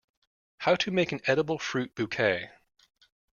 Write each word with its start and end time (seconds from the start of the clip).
How 0.57 0.73
to 0.77 0.89
make 0.89 1.11
an 1.11 1.21
edible 1.27 1.59
fruit 1.59 1.93
bouquet. 1.93 2.49